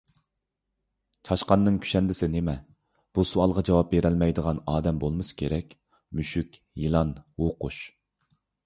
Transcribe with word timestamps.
چاشقاننىڭ 1.29 1.77
كۈشەندىسى 1.83 2.29
نېمە؟ 2.37 2.55
بۇ 3.19 3.27
سوئالغان 3.33 3.67
جاۋاب 3.71 3.93
بېرەلمەيدىغان 3.93 4.65
ئادەم 4.75 5.03
بولمىسا 5.05 5.39
كېرەك: 5.43 5.81
مۈشۈك، 6.21 6.63
يىلان، 6.87 7.17
ھۇۋقۇش. 7.47 7.85